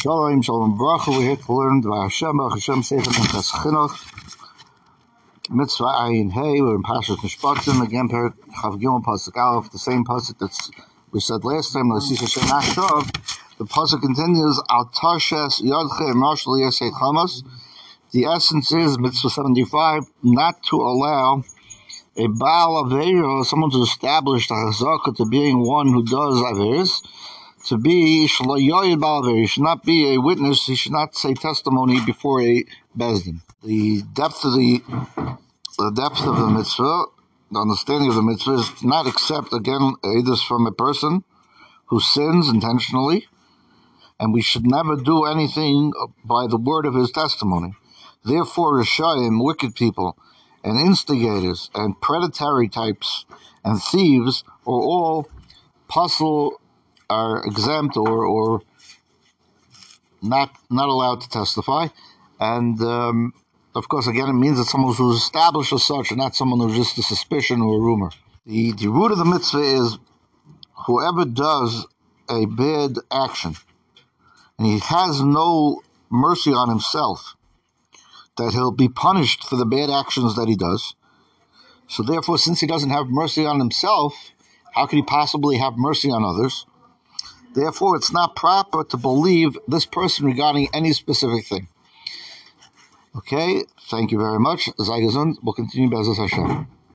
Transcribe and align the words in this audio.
Shalom, 0.00 0.42
shalom, 0.42 0.78
bracha. 0.78 1.08
We're 1.08 1.22
here 1.22 1.36
to 1.36 1.52
learn 1.52 1.82
Hashem, 1.82 2.38
Hashem, 2.38 2.84
Sefer 2.84 3.10
Minchas 3.10 3.50
Chinuch. 3.50 3.96
Mitzvah 5.50 5.86
Ayin 5.86 6.30
Hey, 6.30 6.60
we're 6.60 6.76
in 6.76 6.84
Pashas 6.84 7.16
Mishpatim, 7.16 7.84
again, 7.84 8.08
Perik 8.08 8.34
Chav 8.62 8.80
Gimel, 8.80 9.02
Pasuk 9.02 9.36
Aleph, 9.36 9.72
the 9.72 9.78
same 9.80 10.04
Pasuk 10.04 10.38
that 10.38 10.56
we 11.10 11.18
said 11.18 11.44
last 11.44 11.72
time, 11.72 11.90
L'sisha 11.90 12.30
Shem 12.30 12.44
Achtov. 12.44 13.10
The 13.58 13.64
Pasuk 13.64 14.00
continues, 14.00 14.62
Al 14.70 14.86
Tarshes 14.94 15.60
Yodche 15.62 16.14
Marshal 16.14 16.52
Yesei 16.52 16.92
Chamas. 16.92 17.42
The 18.12 18.26
essence 18.26 18.70
is, 18.70 19.00
Mitzvah 19.00 19.30
75, 19.30 20.04
not 20.22 20.62
to 20.70 20.76
allow 20.76 21.42
a 22.16 22.28
Baal 22.28 22.84
Aveiro, 22.84 23.44
someone 23.44 23.72
to 23.72 23.82
establish 23.82 24.46
the 24.46 24.54
Hazaka 24.54 25.16
to 25.16 25.26
being 25.26 25.58
one 25.58 25.88
who 25.88 26.04
does 26.04 26.36
Averis, 26.36 27.02
to 27.68 27.76
be 27.76 28.22
he 28.22 28.26
should 28.26 28.46
not 28.46 29.84
be 29.84 30.14
a 30.14 30.20
witness. 30.20 30.66
He 30.66 30.74
should 30.74 30.92
not 30.92 31.14
say 31.14 31.34
testimony 31.34 32.00
before 32.04 32.40
a 32.40 32.64
beis 32.96 33.24
din. 33.24 33.42
The 33.62 34.02
depth 34.12 34.44
of 34.44 34.54
the 34.54 34.82
the 35.76 35.90
depth 35.90 36.22
of 36.22 36.36
the 36.36 36.48
mitzvah, 36.48 37.04
the 37.52 37.60
understanding 37.60 38.08
of 38.08 38.16
the 38.16 38.22
mitzvah 38.22 38.54
is 38.54 38.82
not 38.82 39.06
accept 39.06 39.52
again 39.52 39.94
edus 40.02 40.42
from 40.46 40.66
a 40.66 40.72
person 40.72 41.24
who 41.86 42.00
sins 42.00 42.48
intentionally, 42.48 43.26
and 44.18 44.32
we 44.32 44.42
should 44.42 44.66
never 44.66 44.96
do 44.96 45.24
anything 45.24 45.92
by 46.24 46.46
the 46.46 46.56
word 46.56 46.86
of 46.86 46.94
his 46.94 47.10
testimony. 47.10 47.74
Therefore, 48.24 48.74
Rishayim, 48.74 49.44
wicked 49.44 49.74
people, 49.74 50.16
and 50.64 50.80
instigators, 50.80 51.70
and 51.74 52.00
predatory 52.00 52.68
types, 52.68 53.24
and 53.64 53.80
thieves 53.82 54.42
are 54.66 54.82
all 54.92 55.28
pasul 55.88 56.60
are 57.10 57.44
exempt 57.44 57.96
or, 57.96 58.24
or 58.24 58.62
not 60.22 60.50
not 60.70 60.88
allowed 60.88 61.20
to 61.22 61.28
testify. 61.28 61.88
And 62.40 62.80
um, 62.80 63.32
of 63.74 63.88
course, 63.88 64.06
again, 64.06 64.28
it 64.28 64.34
means 64.34 64.58
that 64.58 64.64
someone 64.64 64.94
who's 64.94 65.18
established 65.18 65.72
as 65.72 65.84
such, 65.84 66.10
and 66.10 66.18
not 66.18 66.34
someone 66.34 66.60
who's 66.60 66.76
just 66.76 66.98
a 66.98 67.02
suspicion 67.02 67.60
or 67.60 67.76
a 67.76 67.80
rumor. 67.80 68.10
The, 68.46 68.72
the 68.72 68.88
root 68.88 69.12
of 69.12 69.18
the 69.18 69.24
mitzvah 69.24 69.60
is 69.60 69.98
whoever 70.86 71.24
does 71.24 71.86
a 72.30 72.46
bad 72.46 72.96
action, 73.10 73.54
and 74.58 74.66
he 74.66 74.78
has 74.78 75.22
no 75.22 75.82
mercy 76.10 76.52
on 76.52 76.68
himself, 76.68 77.36
that 78.36 78.52
he'll 78.52 78.72
be 78.72 78.88
punished 78.88 79.44
for 79.44 79.56
the 79.56 79.66
bad 79.66 79.90
actions 79.90 80.36
that 80.36 80.48
he 80.48 80.56
does. 80.56 80.94
So 81.88 82.02
therefore, 82.02 82.38
since 82.38 82.60
he 82.60 82.66
doesn't 82.66 82.90
have 82.90 83.08
mercy 83.08 83.46
on 83.46 83.58
himself, 83.58 84.14
how 84.74 84.86
could 84.86 84.96
he 84.96 85.02
possibly 85.02 85.58
have 85.58 85.76
mercy 85.76 86.10
on 86.10 86.24
others? 86.24 86.66
Therefore, 87.54 87.96
it's 87.96 88.12
not 88.12 88.36
proper 88.36 88.84
to 88.84 88.96
believe 88.96 89.58
this 89.66 89.86
person 89.86 90.26
regarding 90.26 90.68
any 90.72 90.92
specific 90.92 91.46
thing. 91.46 91.68
Okay, 93.16 93.64
thank 93.90 94.12
you 94.12 94.18
very 94.18 94.38
much. 94.38 94.66
Zayazun 94.78 95.42
will 95.42 95.54
continue 95.54 95.88
B'ezras 95.90 96.18
Hashem. 96.18 96.68